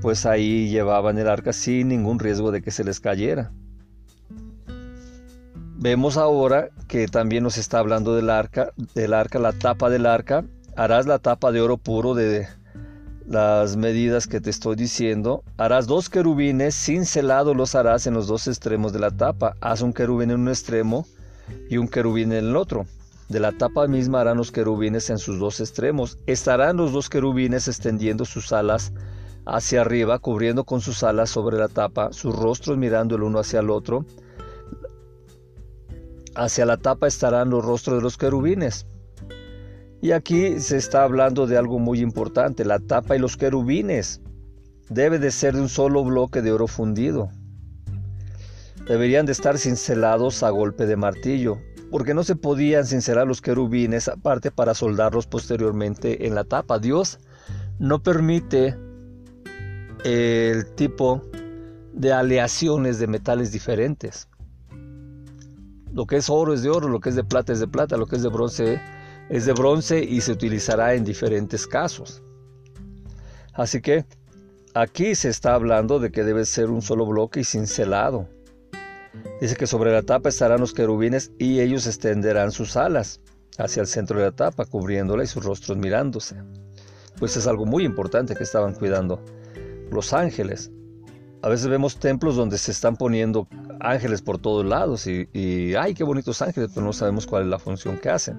[0.02, 3.52] pues ahí llevaban el arca sin ningún riesgo de que se les cayera.
[5.80, 10.44] Vemos ahora que también nos está hablando del arca, del arca, la tapa del arca.
[10.76, 12.48] Harás la tapa de oro puro de
[13.28, 15.44] las medidas que te estoy diciendo.
[15.56, 19.56] Harás dos querubines, cincelado los harás en los dos extremos de la tapa.
[19.62, 21.06] Haz un querubín en un extremo
[21.70, 22.88] y un querubín en el otro.
[23.30, 26.18] De la tapa misma harán los querubines en sus dos extremos.
[26.26, 28.94] Estarán los dos querubines extendiendo sus alas
[29.46, 33.60] hacia arriba, cubriendo con sus alas sobre la tapa, sus rostros mirando el uno hacia
[33.60, 34.06] el otro
[36.38, 38.86] Hacia la tapa estarán los rostros de los querubines.
[40.02, 44.22] Y aquí se está hablando de algo muy importante, la tapa y los querubines.
[44.88, 47.30] Debe de ser de un solo bloque de oro fundido.
[48.88, 51.58] Deberían de estar cincelados a golpe de martillo,
[51.90, 56.78] porque no se podían cincelar los querubines aparte para soldarlos posteriormente en la tapa.
[56.78, 57.18] Dios
[57.80, 58.78] no permite
[60.06, 61.24] el tipo
[61.94, 64.30] de aleaciones de metales diferentes.
[65.98, 67.98] Lo que es oro es de oro, lo que es de plata es de plata,
[67.98, 68.80] lo que es de bronce
[69.30, 72.22] es de bronce y se utilizará en diferentes casos.
[73.52, 74.06] Así que
[74.76, 78.30] aquí se está hablando de que debe ser un solo bloque y cincelado.
[79.42, 83.20] Dice que sobre la tapa estarán los querubines y ellos extenderán sus alas
[83.58, 86.36] hacia el centro de la tapa, cubriéndola y sus rostros mirándose.
[87.18, 89.20] Pues es algo muy importante que estaban cuidando
[89.90, 90.70] los ángeles.
[91.42, 93.48] A veces vemos templos donde se están poniendo
[93.90, 97.50] ángeles por todos lados y, y, ay, qué bonitos ángeles, pero no sabemos cuál es
[97.50, 98.38] la función que hacen.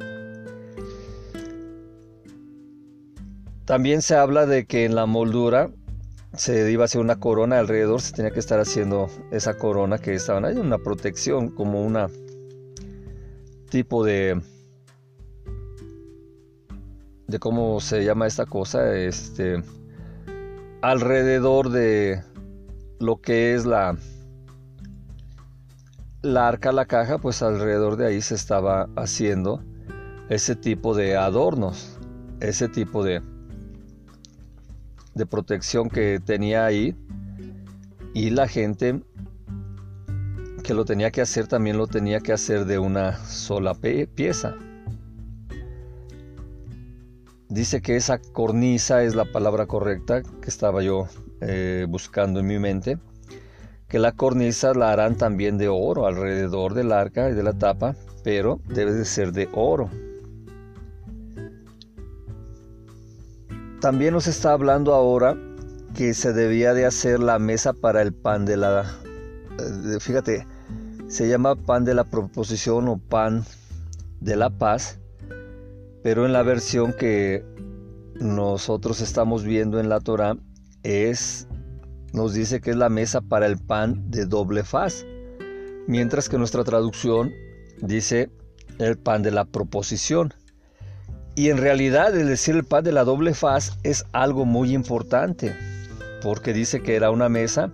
[3.65, 5.71] También se habla de que en la moldura
[6.35, 10.15] se iba a hacer una corona alrededor, se tenía que estar haciendo esa corona que
[10.15, 12.09] estaban ahí, una protección, como una
[13.71, 14.41] tipo de
[17.27, 19.63] de cómo se llama esta cosa, este
[20.81, 22.23] alrededor de
[23.01, 23.97] lo que es la
[26.23, 29.63] la arca, la caja, pues alrededor de ahí se estaba haciendo
[30.29, 31.99] ese tipo de adornos,
[32.41, 33.23] ese tipo de,
[35.15, 36.97] de protección que tenía ahí.
[38.15, 39.03] Y la gente
[40.65, 44.57] que lo tenía que hacer también lo tenía que hacer de una sola pieza.
[47.49, 51.07] Dice que esa cornisa es la palabra correcta que estaba yo
[51.41, 52.99] eh, buscando en mi mente.
[53.89, 57.97] Que la cornisa la harán también de oro alrededor del arca y de la tapa,
[58.23, 59.89] pero debe de ser de oro.
[63.81, 65.37] También nos está hablando ahora
[65.95, 68.83] que se debía de hacer la mesa para el pan de la...
[69.59, 70.47] Eh, fíjate,
[71.09, 73.45] se llama pan de la proposición o pan
[74.21, 74.99] de la paz
[76.03, 77.45] pero en la versión que
[78.21, 80.37] nosotros estamos viendo en la Torah
[80.83, 81.48] es
[82.13, 85.05] nos dice que es la mesa para el pan de doble faz,
[85.87, 87.33] mientras que nuestra traducción
[87.81, 88.31] dice
[88.79, 90.35] el pan de la proposición.
[91.35, 95.55] Y en realidad el decir el pan de la doble faz es algo muy importante,
[96.23, 97.71] porque dice que era una mesa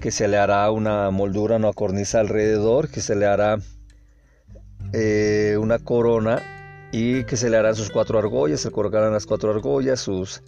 [0.00, 3.58] que se le hará una moldura, una cornisa alrededor, que se le hará
[4.92, 6.40] eh, una corona
[6.92, 10.42] y que se le harán sus cuatro argollas, se colocarán las cuatro argollas, sus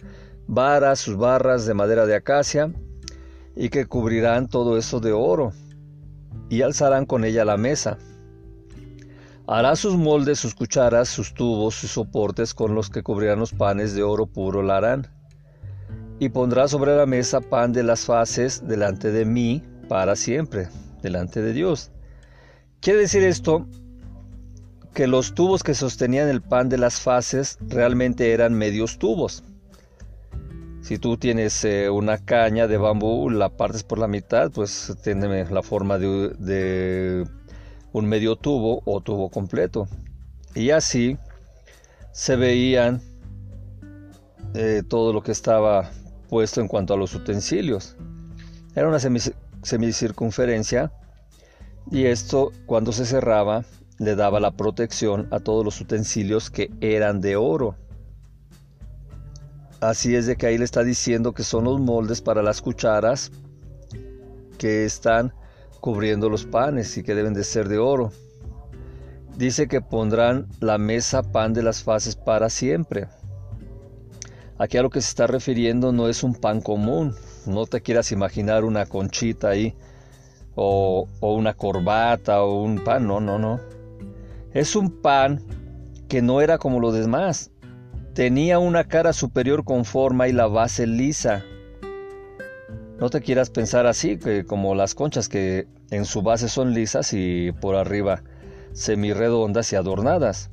[0.47, 2.71] varas, sus barras de madera de acacia,
[3.55, 5.51] y que cubrirán todo eso de oro,
[6.49, 7.97] y alzarán con ella la mesa.
[9.47, 13.93] Hará sus moldes, sus cucharas, sus tubos, sus soportes con los que cubrirán los panes
[13.93, 15.07] de oro puro la harán.
[16.19, 20.69] Y pondrá sobre la mesa pan de las fases delante de mí para siempre,
[21.01, 21.91] delante de Dios.
[22.79, 23.67] Quiere decir esto
[24.93, 29.43] que los tubos que sostenían el pan de las fases realmente eran medios tubos.
[30.81, 35.45] Si tú tienes eh, una caña de bambú, la partes por la mitad, pues tiene
[35.45, 37.25] la forma de,
[37.93, 39.87] un medio tubo o tubo completo.
[40.55, 41.17] Y así
[42.11, 43.01] se veían
[44.55, 45.91] eh, todo lo que estaba
[46.29, 47.95] puesto en cuanto a los utensilios.
[48.75, 50.91] Era una semicircunferencia
[51.91, 53.65] y esto cuando se cerraba
[53.99, 57.75] le daba la protección a todos los utensilios que eran de oro.
[59.81, 63.31] Así es de que ahí le está diciendo que son los moldes para las cucharas
[64.59, 65.33] que están
[65.79, 68.11] cubriendo los panes y que deben de ser de oro.
[69.35, 73.07] Dice que pondrán la mesa pan de las fases para siempre.
[74.59, 77.15] Aquí a lo que se está refiriendo no es un pan común.
[77.47, 79.73] No te quieras imaginar una conchita ahí
[80.53, 83.07] o, o una corbata o un pan.
[83.07, 83.59] No, no, no.
[84.53, 85.41] Es un pan
[86.07, 87.50] que no era como los demás.
[88.13, 91.45] Tenía una cara superior con forma y la base lisa.
[92.99, 97.13] No te quieras pensar así, que como las conchas que en su base son lisas
[97.13, 98.21] y por arriba
[98.73, 100.51] semirredondas y adornadas,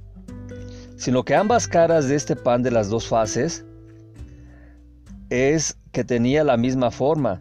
[0.97, 3.64] sino que ambas caras de este pan de las dos fases
[5.29, 7.40] es que tenía la misma forma,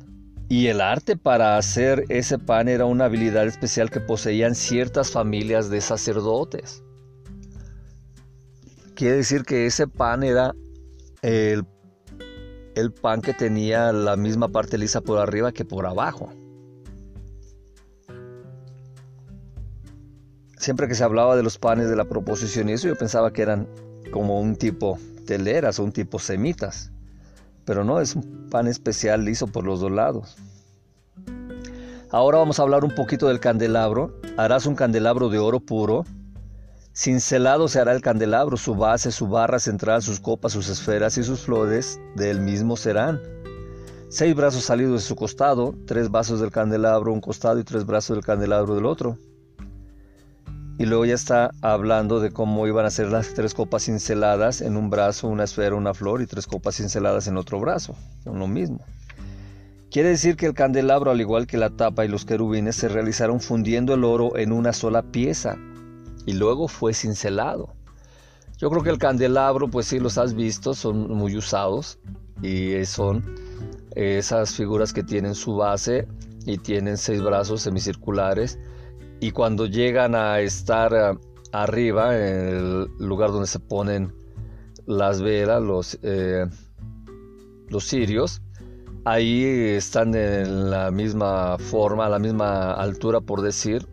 [0.49, 5.69] y el arte para hacer ese pan era una habilidad especial que poseían ciertas familias
[5.69, 6.83] de sacerdotes.
[8.97, 10.53] Quiere decir que ese pan era
[11.21, 11.63] el,
[12.75, 16.33] el pan que tenía la misma parte lisa por arriba que por abajo.
[20.57, 23.43] Siempre que se hablaba de los panes de la proposición y eso, yo pensaba que
[23.43, 23.69] eran
[24.11, 26.91] como un tipo teleras o un tipo semitas
[27.67, 30.37] pero no, es un pan especial liso por los dos lados.
[32.11, 34.21] Ahora vamos a hablar un poquito del candelabro.
[34.37, 36.05] Harás un candelabro de oro puro.
[36.99, 41.23] Cincelado se hará el candelabro, su base, su barra central, sus copas, sus esferas y
[41.23, 43.21] sus flores del mismo serán.
[44.09, 48.17] Seis brazos salidos de su costado, tres vasos del candelabro un costado y tres brazos
[48.17, 49.15] del candelabro del otro.
[50.79, 54.75] Y luego ya está hablando de cómo iban a ser las tres copas cinceladas en
[54.75, 57.95] un brazo, una esfera, una flor y tres copas cinceladas en otro brazo.
[58.23, 58.79] Son lo mismo.
[59.91, 63.39] Quiere decir que el candelabro, al igual que la tapa y los querubines, se realizaron
[63.39, 65.59] fundiendo el oro en una sola pieza
[66.27, 67.73] y luego fue cincelado.
[68.57, 71.97] Yo creo que el candelabro, pues sí los has visto, son muy usados
[72.43, 73.23] y son
[73.95, 76.07] esas figuras que tienen su base
[76.45, 78.59] y tienen seis brazos semicirculares
[79.19, 81.17] y cuando llegan a estar eh,
[81.51, 84.13] arriba, en el lugar donde se ponen
[84.85, 86.45] las velas, los, eh,
[87.69, 88.41] los cirios,
[89.05, 93.87] ahí están en la misma forma, a la misma altura por decir,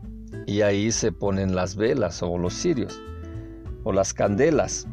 [0.47, 3.01] y ahí se ponen las velas o los cirios
[3.83, 4.87] o las candelas.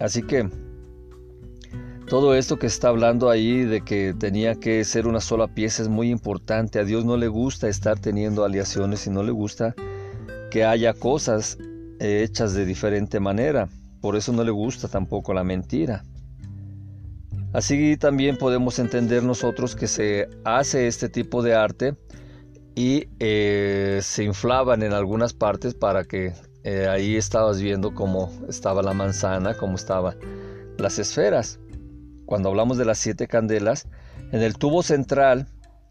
[0.00, 0.48] Así que
[2.08, 5.88] todo esto que está hablando ahí de que tenía que ser una sola pieza es
[5.88, 6.78] muy importante.
[6.78, 9.74] A Dios no le gusta estar teniendo aliaciones y no le gusta
[10.50, 11.56] que haya cosas
[12.00, 13.68] hechas de diferente manera.
[14.00, 16.04] Por eso no le gusta tampoco la mentira.
[17.52, 21.94] Así también podemos entender nosotros que se hace este tipo de arte
[22.74, 26.32] y eh, se inflaban en algunas partes para que
[26.64, 30.16] eh, ahí estabas viendo cómo estaba la manzana, cómo estaban
[30.78, 31.58] las esferas.
[32.24, 33.88] Cuando hablamos de las siete candelas,
[34.30, 35.48] en el tubo central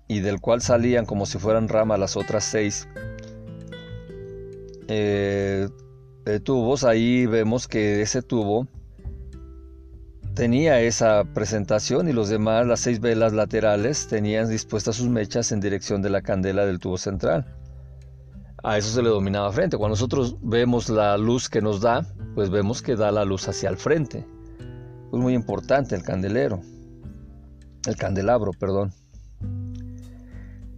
[0.07, 2.87] y del cual salían como si fueran ramas las otras seis
[4.87, 5.69] eh,
[6.43, 8.67] tubos, ahí vemos que ese tubo
[10.33, 15.59] tenía esa presentación y los demás, las seis velas laterales, tenían dispuestas sus mechas en
[15.59, 17.45] dirección de la candela del tubo central.
[18.63, 19.77] A eso se le dominaba frente.
[19.77, 22.05] Cuando nosotros vemos la luz que nos da,
[22.35, 24.25] pues vemos que da la luz hacia el frente.
[25.11, 26.61] Es muy importante el candelero,
[27.85, 28.93] el candelabro, perdón.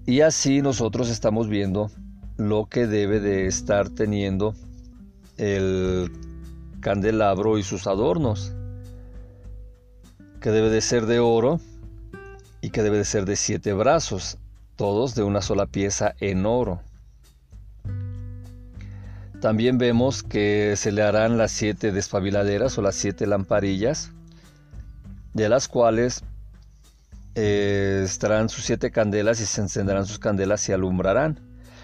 [0.05, 1.91] Y así nosotros estamos viendo
[2.37, 4.55] lo que debe de estar teniendo
[5.37, 6.11] el
[6.79, 8.55] candelabro y sus adornos
[10.43, 11.61] que debe de ser de oro
[12.59, 14.37] y que debe de ser de siete brazos,
[14.75, 16.81] todos de una sola pieza en oro.
[19.39, 24.11] También vemos que se le harán las siete despabiladeras o las siete lamparillas,
[25.33, 26.25] de las cuales
[27.35, 31.39] eh, estarán sus siete candelas y se encenderán sus candelas y alumbrarán.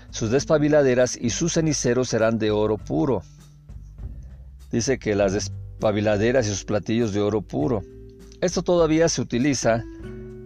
[0.09, 3.23] Sus despabiladeras y sus ceniceros serán de oro puro.
[4.69, 7.83] Dice que las despabiladeras y sus platillos de oro puro.
[8.41, 9.83] Esto todavía se utiliza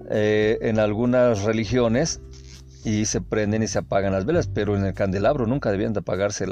[0.10, 2.22] eh, en algunas religiones
[2.84, 6.00] y se prenden y se apagan las velas, pero en el candelabro nunca debían de
[6.00, 6.48] apagarse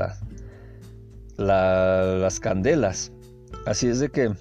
[1.37, 3.11] las candelas.
[3.65, 4.33] Así es de que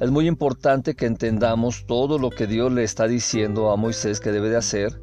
[0.00, 4.32] es muy importante que entendamos todo lo que Dios le está diciendo a Moisés que
[4.32, 5.00] debe de hacer,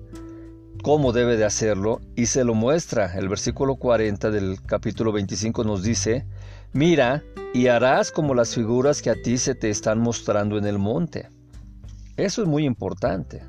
[0.84, 3.13] cómo debe de hacerlo, y se lo muestra.
[3.17, 6.26] El versículo 40 del capítulo 25 nos dice,
[6.76, 7.23] Mira,
[7.53, 11.30] y harás como las figuras que a ti se te están mostrando en el monte.
[12.17, 13.45] Eso es muy importante,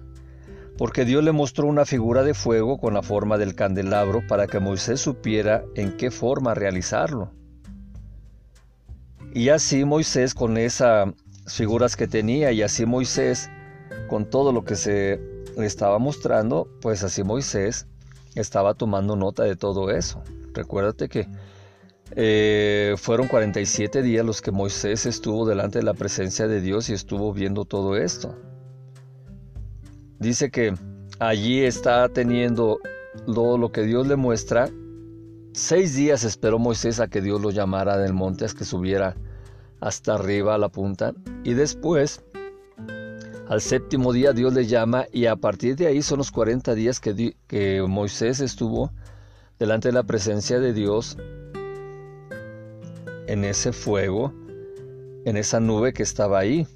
[0.78, 4.60] porque Dios le mostró una figura de fuego con la forma del candelabro para que
[4.60, 7.32] Moisés supiera en qué forma realizarlo.
[9.34, 11.12] Y así Moisés con esas
[11.48, 13.50] figuras que tenía y así Moisés
[14.08, 15.20] con todo lo que se
[15.58, 17.88] le estaba mostrando, pues así Moisés
[18.36, 20.22] estaba tomando nota de todo eso.
[20.52, 21.26] Recuérdate que
[22.14, 26.92] eh, fueron 47 días los que Moisés estuvo delante de la presencia de Dios y
[26.92, 28.36] estuvo viendo todo esto.
[30.18, 30.74] Dice que
[31.18, 32.78] allí está teniendo
[33.26, 34.70] todo lo que Dios le muestra.
[35.52, 39.16] Seis días esperó Moisés a que Dios lo llamara del monte, a que subiera
[39.80, 41.12] hasta arriba a la punta.
[41.44, 42.22] Y después,
[43.48, 47.00] al séptimo día, Dios le llama y a partir de ahí son los 40 días
[47.00, 48.90] que, que Moisés estuvo
[49.58, 51.16] delante de la presencia de Dios
[53.26, 54.32] en ese fuego,
[55.24, 56.66] en esa nube que estaba ahí.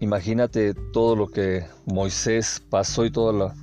[0.00, 3.54] Imagínate todo lo que Moisés pasó y toda la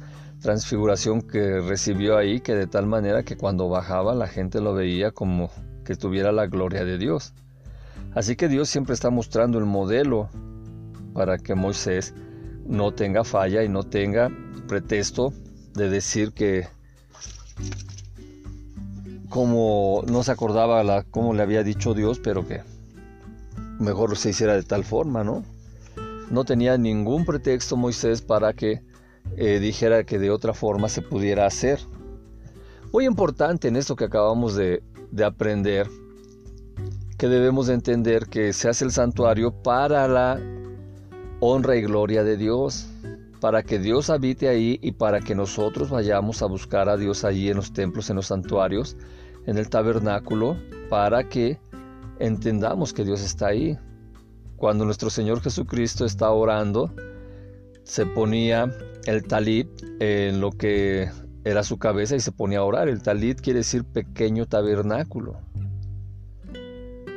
[0.41, 5.11] transfiguración que recibió ahí, que de tal manera que cuando bajaba la gente lo veía
[5.11, 5.49] como
[5.83, 7.33] que tuviera la gloria de Dios.
[8.13, 10.29] Así que Dios siempre está mostrando el modelo
[11.13, 12.13] para que Moisés
[12.65, 14.29] no tenga falla y no tenga
[14.67, 15.33] pretexto
[15.73, 16.67] de decir que
[19.35, 22.61] como no se acordaba la, como le había dicho Dios, pero que
[23.81, 25.43] mejor se hiciera de tal forma, ¿no?
[26.31, 28.81] No tenía ningún pretexto Moisés para que
[29.35, 31.81] eh, dijera que de otra forma se pudiera hacer.
[32.93, 34.81] Muy importante en esto que acabamos de,
[35.11, 35.89] de aprender,
[37.17, 40.39] que debemos de entender que se hace el santuario para la
[41.41, 42.87] honra y gloria de Dios,
[43.41, 47.49] para que Dios habite ahí y para que nosotros vayamos a buscar a Dios allí
[47.49, 48.95] en los templos, en los santuarios,
[49.45, 50.57] en el tabernáculo
[50.89, 51.59] para que
[52.19, 53.77] entendamos que Dios está ahí.
[54.57, 56.93] Cuando nuestro Señor Jesucristo está orando,
[57.83, 58.71] se ponía
[59.05, 59.67] el talit
[59.99, 61.09] en lo que
[61.43, 62.89] era su cabeza y se ponía a orar.
[62.89, 65.39] El talit quiere decir pequeño tabernáculo.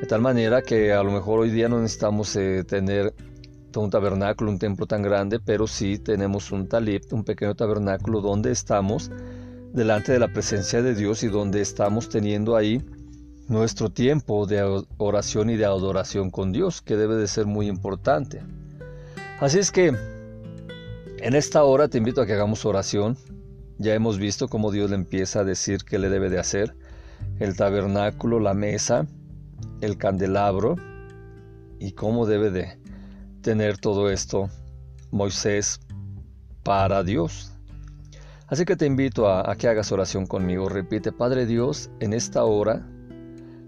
[0.01, 3.15] De tal manera que a lo mejor hoy día no necesitamos eh, tener
[3.77, 8.51] un tabernáculo, un templo tan grande, pero sí tenemos un talit, un pequeño tabernáculo donde
[8.51, 9.11] estamos
[9.73, 12.83] delante de la presencia de Dios y donde estamos teniendo ahí
[13.49, 18.43] nuestro tiempo de oración y de adoración con Dios, que debe de ser muy importante.
[19.41, 23.17] Así es que en esta hora te invito a que hagamos oración.
[23.79, 26.75] Ya hemos visto cómo Dios le empieza a decir qué le debe de hacer.
[27.41, 29.07] El tabernáculo, la mesa,
[29.81, 30.77] el candelabro
[31.79, 32.79] y cómo debe de
[33.41, 34.51] tener todo esto
[35.11, 35.81] Moisés
[36.63, 37.53] para Dios.
[38.49, 40.71] Así que te invito a, que hagas oración conmigo.
[40.71, 42.87] Repite, Padre Dios, en esta hora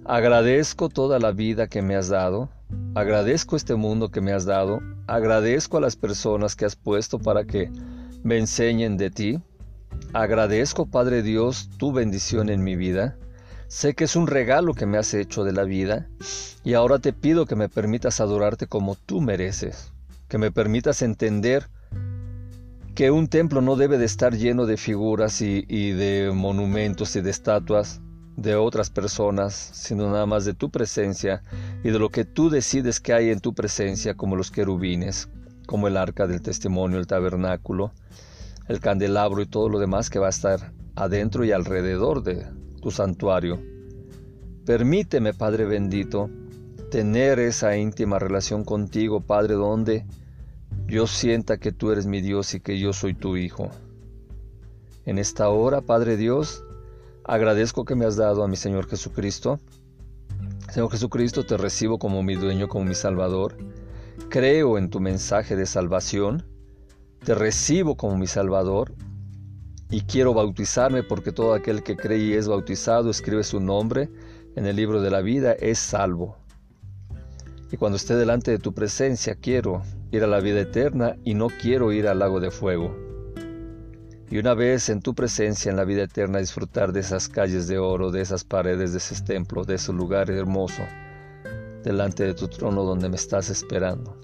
[0.07, 2.49] agradezco toda la vida que me has dado,
[2.95, 7.45] agradezco este mundo que me has dado, agradezco a las personas que has puesto para
[7.45, 7.71] que
[8.23, 9.39] me enseñen de ti,
[10.15, 13.19] agradezco, Padre Dios, tu bendición en mi vida.
[13.69, 16.09] Sé que es un regalo que me has hecho de la vida
[16.65, 19.93] y ahora te pido que me permitas adorarte como tú mereces,
[20.27, 21.69] que me permitas entender
[23.01, 27.31] que un templo no debe de estar lleno de figuras y, de monumentos y de
[27.31, 28.03] estatuas
[28.37, 31.43] de otras personas, sino nada más de tu presencia
[31.83, 35.31] y de lo que tú decides que hay en tu presencia, como los querubines,
[35.67, 37.95] como el arca del testimonio, el tabernáculo,
[38.69, 42.45] el candelabro y todo lo demás que va a estar adentro y alrededor de
[42.83, 43.63] tu santuario.
[44.67, 46.29] Permíteme, Padre bendito,
[46.91, 50.05] tener esa íntima relación contigo, Padre, donde
[50.87, 53.71] yo sienta que tú eres mi Dios y que yo soy tu Hijo.
[55.07, 56.65] En esta hora, Padre Dios,
[57.25, 59.61] agradezco que me has dado a mi Señor Jesucristo.
[60.71, 63.57] Señor Jesucristo, te recibo como mi dueño, como mi Salvador.
[64.29, 66.45] Creo en tu mensaje de salvación.
[67.25, 68.95] Te recibo como mi Salvador.
[69.91, 74.09] Y quiero bautizarme porque todo aquel que cree y es bautizado escribe su nombre
[74.55, 76.37] en el libro de la vida, es salvo.
[77.73, 79.83] Y cuando esté delante de tu presencia, quiero
[80.13, 82.97] ir a la vida eterna y no quiero ir al lago de fuego.
[84.31, 87.79] Y una vez en tu presencia en la vida eterna disfrutar de esas calles de
[87.79, 90.83] oro, de esas paredes, de ese templo, de ese lugar hermoso,
[91.83, 94.17] delante de tu trono donde me estás esperando.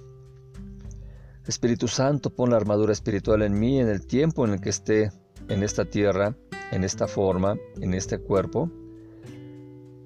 [1.47, 5.11] Espíritu Santo, pon la armadura espiritual en mí en el tiempo en el que esté
[5.49, 6.37] en esta tierra,
[6.73, 8.71] en esta forma, en este cuerpo.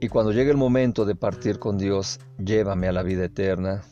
[0.00, 3.82] Y cuando llegue el momento de partir con Dios, llévame a la vida eterna,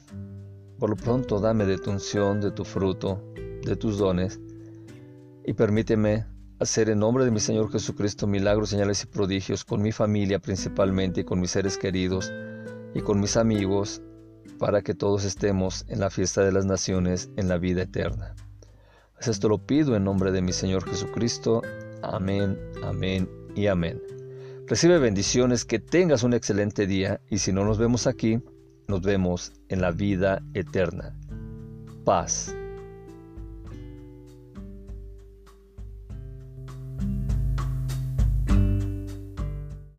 [0.78, 3.20] por lo pronto dame de tu unción, de tu fruto,
[3.64, 4.40] de tus dones,
[5.44, 6.26] y permíteme
[6.60, 11.22] hacer en nombre de mi Señor Jesucristo milagros, señales y prodigios con mi familia principalmente,
[11.22, 12.32] y con mis seres queridos
[12.94, 14.02] y con mis amigos,
[14.58, 18.34] para que todos estemos en la fiesta de las naciones, en la vida eterna.
[19.14, 21.62] Pues esto lo pido en nombre de mi Señor Jesucristo.
[22.02, 24.00] Amén, amén y amén.
[24.66, 28.40] Recibe bendiciones, que tengas un excelente día y si no nos vemos aquí,
[28.88, 31.14] nos vemos en la vida eterna.
[32.06, 32.57] Paz.